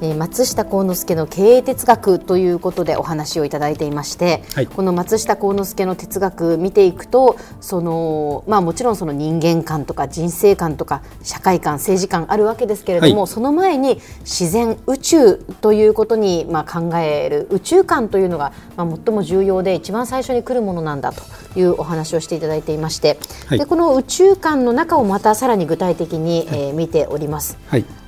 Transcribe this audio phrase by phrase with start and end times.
[0.00, 21.22] 松下幸之助の経営哲学ということでお話をいただいていまして、はい、この松下幸之助の哲学見ていくとその、まあ、もちろんその人間観とか人生観とか社会観政治観あるわけですけれども、はい、その前に自然宇宙ということに、まあ、考える宇宙観というのが、まあ、最も重要で一番最初に来るものなんだと
[21.58, 27.58] いうお話をしていただいていまして、はい、でこの宇宙観の中をまたさらに具体的に、えー、見ております。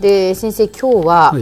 [0.00, 1.34] で先生今日は、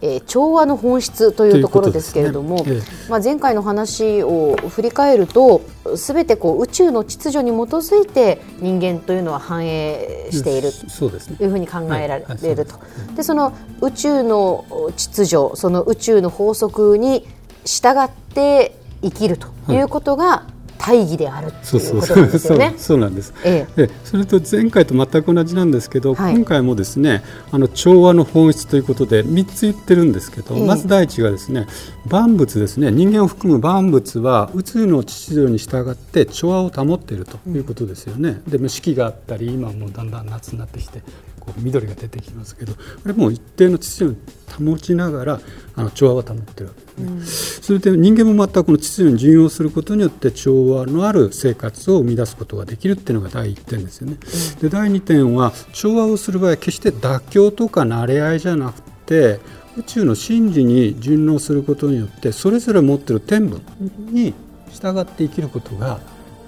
[0.00, 2.62] えー、調和の本質というところですけれども、ね。
[2.66, 5.62] えー、まあ、前回の話を振り返ると
[5.96, 12.74] すべてこう宇宙の秩序に基づいて人間というのは反映しているというふうに考えられると。
[13.16, 14.64] でその宇宙の
[14.96, 17.26] 秩序その宇宙の法則に
[17.64, 22.74] 従って生きるということが、はい大義であるということなんですよね。
[22.78, 23.34] そう なんです。
[23.44, 31.66] ええ、でそれと前回と全く同じなんですけど、はい、今回もですねあの調和の本質ということで3つ言ってるんですけど、え、まず第一がですね
[32.08, 38.40] 万物ですね人間を含む万物は宇宙の秩序に従って調和を保っているということですよね。
[38.46, 41.02] うん、で四季があったり今もだんだん夏になってきて
[41.48, 44.20] こう緑が出てきますけどこれも一定の秩序
[44.64, 45.40] を保ちながら
[45.76, 47.06] あの調和を保っているわけですね。
[47.08, 54.16] うん、それで人間もまたこの秩序に順応することによって調和のある生活を生み出すことができるっていうのが第一点ですよね。
[54.22, 59.40] うん、で第二点は調和をする場合は決して妥協とか慣れ合いじゃなくて
[59.76, 63.62] 宇宙の真理に順応することによってそれぞれ持っている天分
[64.10, 64.34] に
[64.70, 66.00] 従って生きることが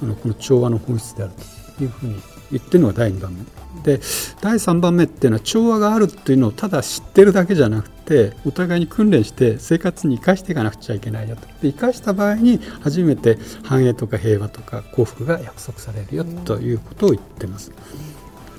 [0.00, 1.32] この調和の本質である
[1.76, 2.16] というふうに
[2.50, 3.58] 言ってるのが第2番目。
[3.82, 4.00] で
[4.40, 11.46] 第3番目っていうのは調和があるっていうのをただ知ってるだけじゃなくてお互いに訓練して生活に生かしていかなくちゃいけないよと。
[11.62, 17.72] で生かした場合に初めて繁栄とか平和とか幸福が約束されるよということを言ってます。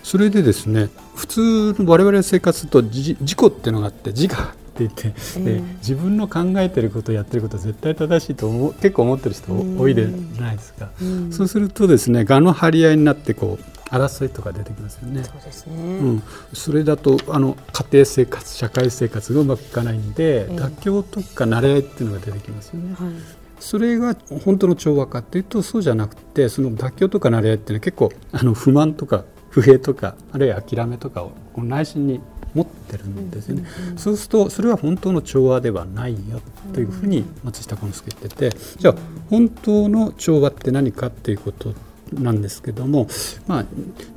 [0.03, 10.05] それでですね普通の我々の生活と自己っていうのがあって自我って言って、えー、自分の考えてることやってることは絶対正しいと思う結構思ってる人多いじゃ
[10.41, 10.89] ないですか、
[11.31, 15.23] そうするとですね我の張り合いになってこう争いとか出てきますよね。
[15.23, 15.73] そうですね。
[15.75, 16.23] うん、
[16.53, 22.95] それだとあの家庭生活、社会生活がうまくいかないんで、えー、妥協とか慣れ合いっていうのが出てきますよね。
[22.97, 23.11] はい、
[23.59, 32.21] それが本当の調和かっていうとそうじゃなくてその妥協とか慣れ合いっていうのは結構あの不満とか不平とかあるいは諦めとかを内心に
[32.53, 36.41] 持ってるんですよね、うんうんうん、そうするとそれは本当の調和ではないよ
[36.73, 38.57] というふうに松下幸之助言ってて。
[38.77, 38.95] じゃあ
[39.29, 41.73] 本当の調和って何かっていうこと
[42.13, 43.07] なんですけども、
[43.47, 43.65] まあ、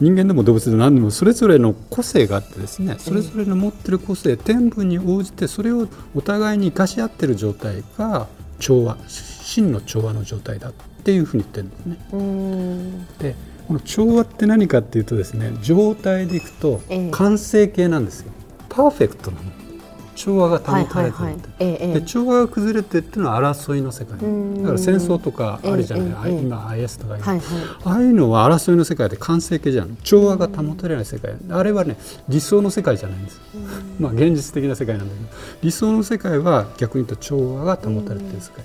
[0.01, 10.73] 人間でも動物でも何でもそれぞれの個性があってですねそれぞれの持ってる個性天分に応じてそれをお互いに生かし合ってる状態が調和真の調和の状態だっ
[11.05, 13.07] ていうふうに言ってるんですね。
[13.19, 13.37] で
[13.67, 16.81] この調和って何かっていうとですね状態でいくと
[17.11, 18.33] 完成形なんですよ。
[18.69, 19.62] パーフェクトなの。
[20.15, 21.19] 調和が保たれて
[21.65, 24.19] る、で調和が崩れてっていうのは争いの世界。
[24.19, 27.41] だから戦争とかあるじゃない、ええ、今 IS とか、はいはい、
[27.85, 29.97] ああいうのは争いの世界で完成形じゃん。
[30.03, 31.35] 調和が保たれない世界。
[31.51, 31.97] あれはね
[32.29, 33.41] 理想の世界じゃないんです。
[33.99, 35.27] まあ現実的な世界なんだけど。
[35.63, 38.65] 理想の世界は逆に言うと調和が保たれてる世界。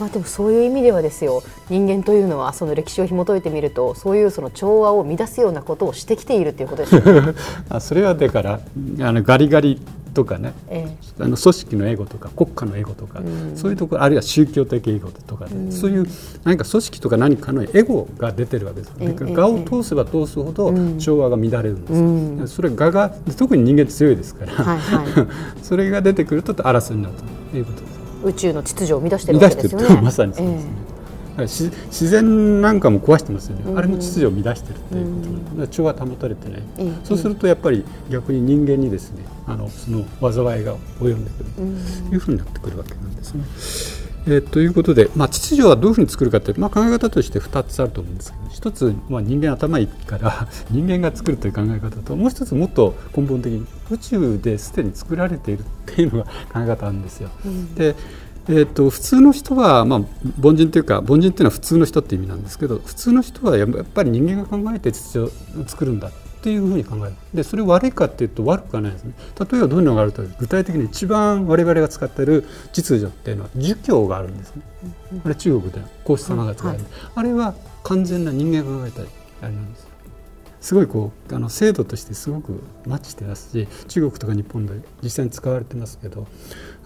[0.00, 1.42] まあ、でもそういう意味ではですよ。
[1.68, 7.34] 人間というのはその歴史を紐解いてみるとそういうその調和を乱すようなことをしてきているということですね
[7.68, 8.60] あそれはだから
[9.00, 9.80] あのガリガリ
[10.12, 16.06] とかね、ええ、あの組織のエゴとか国家のエゴとか、うん、そういうところあるいは宗教的エゴとかで、うん、そういう
[16.44, 25.26] 何か組織とか何かのエゴが出てるわけです、ええ、我を通せば通すほど調和が乱れるんです、うん、それ我が特に人間強いですから、はいはい、
[25.62, 27.14] それが出てくると争いになる
[27.50, 28.00] ということです。
[28.22, 30.00] 宇宙の秩序を乱してるわけですよね。
[30.02, 30.89] まさにそうですね、え
[31.48, 43.44] 自然なんかも壊してますよね、うん、あれも秩序を乱してるっていうことで、うん、調和保たれてない、うん、そうするとやっぱり逆に人間にですねあのその災いが及んでくるというふうになってくるわけなんですね。
[44.26, 57.30] えー、ということで、まあ、秩序はどういうふうに作るかって、まあ、考え方として2つあると思うんですけど一つ、まあ、人間頭いいから 人間が作るという考え方ともう一つもっと根本的に宇宙ですでに作られているっていうのが考え方なんですよ。
[57.74, 57.96] で
[58.50, 60.00] えーと、普通の人は、まあ、
[60.42, 66.12] 凡人というか凡人というのは普通の人って意味なんですけど普通の人はやっぱり人間が考えて秩序を作るんだっ
[66.42, 67.16] ていうふうに考える。
[67.32, 69.12] でそれ悪いかっていうと悪くはないですね。
[69.38, 74.62] 例えばどういうのがあると具体的に一番我々が使っている秩序っていうのは儒教があるんですね、
[75.24, 77.54] あれ中国で孔子様が使える、はい、あれは
[77.84, 79.02] 完全な人間が考えた
[79.46, 79.86] あれなんです
[80.60, 86.26] すごいこうあの制度としてすごくマッチしてますし中国とか日本で実際に使われてますけど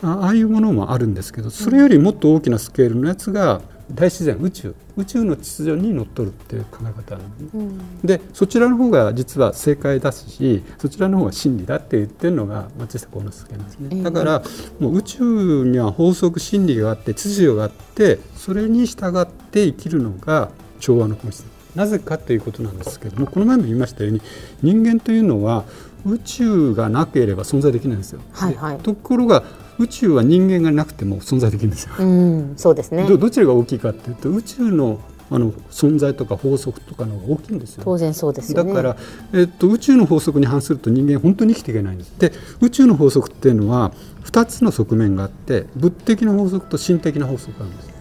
[0.03, 3.61] ああいうものもあるんですけどそれよりもっと大きなスケールのやつが
[3.93, 4.75] 大自然宇宙。
[4.97, 14.43] 宇宙の秩序にのっとるっていう考え方なんで,、うん、でそちらの方が実は正解だしそちらの方が真理だって言ってるのが松下幸之助なんですね、だから
[14.79, 21.45] もう宇宙には法則真理があって秩序があってそれに従って生きるのが調和の本質
[21.75, 24.23] なぜかということなんですけどもこの前も言いましたように
[24.63, 25.65] 人間というのは
[26.07, 28.21] 宇宙がなければ存在できないんですよ。
[28.33, 29.43] はいはい、ところが
[29.79, 31.95] 宇宙は人間がなくても存在できるんですよ。
[31.99, 35.01] うん、そうですねどどちらが大きいかというと宇宙の
[35.31, 37.83] あの存在とか法則とかの大きいんですよ。
[37.85, 38.97] 当然そうです、ね、だから、
[39.33, 42.13] えっと、宇宙の法則に反すると人間本当に生きていけないんです。
[42.19, 43.93] で宇宙の法則っていうのは
[44.25, 47.94] 2つの側面があって物的な法則と心的な法則があるんです。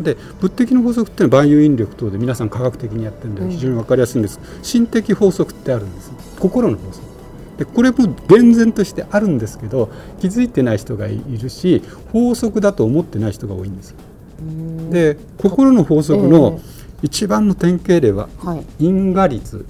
[0.00, 6.12] で物的な法則っていうのは万有引力等で皆さん科学的にやってるんで非常に分かりやすいんです、うん、心的法則ってあるんです。
[6.40, 7.14] 心の法則。
[7.58, 9.88] でこれも厳然としてあるんですけど
[10.20, 11.82] 気づいてない人がいるし
[12.12, 13.94] 法則だと思ってない人が多いんです。
[14.90, 16.60] で心の法則の
[17.02, 18.28] 一番の典型例は
[18.78, 19.66] 因果率、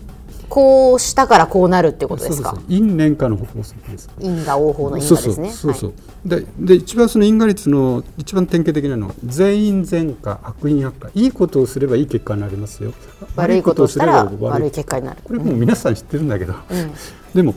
[0.49, 2.59] こうしたからこうなるってことですか？
[2.69, 4.09] 因縁化の法則です。
[4.21, 5.51] 因果応報の因果ですね。
[5.51, 5.93] そうそう
[6.25, 12.93] でで一番その因果率の一番典型的なのは全員善果悪因悪化いいことをすればいい結果になりますよ。
[13.37, 15.21] 悪いことをすれば悪い結果になる。
[15.25, 16.93] これもう皆さん知ってるんだけど、うん、
[17.35, 17.55] でも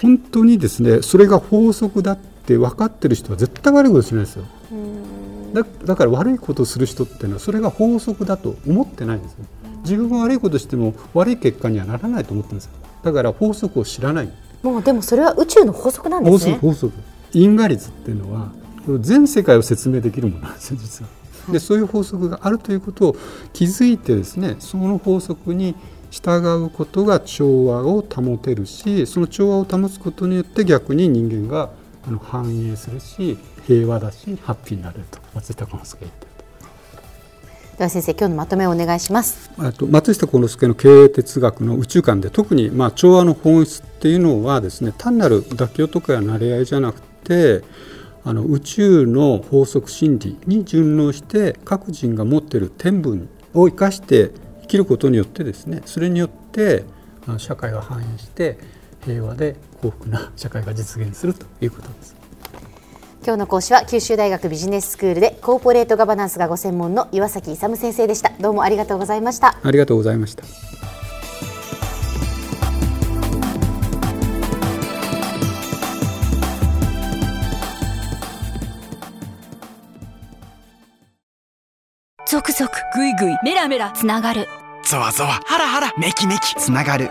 [0.00, 4.44] 本当にですねそれが法則だって分かってる人は絶対悪いことしないですよ。
[5.52, 9.38] だだから悪いことをする人っていうのはそれが法則だと思ってないんですよ。
[9.82, 12.72] 自分が悪いことしても悪い結果にはならないと思ってるんですよ。
[13.02, 14.32] だから法則を知らない。
[14.62, 16.58] もうでもそれは宇宙の法則なんですね。
[16.60, 16.92] 法則
[17.32, 18.52] 因果率っていうのは
[19.00, 21.20] 全世界を説明できるものなんですよ実は。
[21.52, 23.16] でそういう法則があるということを
[23.52, 25.74] 気づいてですねその法則に
[26.10, 31.70] 従うことが調和を保てるしその調和を保つことによって逆に人間が
[32.22, 36.29] 繁栄するし平和だしハッピーになれると松下幸之助が言って
[37.80, 39.48] では先生今日のまとめをお願いします
[39.78, 47.64] と松下幸之助の経営哲学の宇宙観で特にまあ調和の本質っていうのはですね単なる妥協とかや慣れ合いじゃなくて
[48.22, 56.84] あの宇宙の法則真理に順応して各人が持っている天分を生かして生きることによってですねそれによって
[57.38, 58.58] 社会が繁栄して
[59.06, 62.19] 平和で幸福な社会が実現するということです。
[63.22, 68.32] 今日の講師は九州大学ビジネススクールでコーポレートガバナンスがご専門の岩崎勇先生でした。
[68.40, 69.58] どうもありがとうございました。
[69.62, 70.42] ありがとうございました。
[82.26, 84.48] 続々ぐいぐいメラメラつながる。
[84.82, 87.10] ゾワゾワハラハラメキメキつながる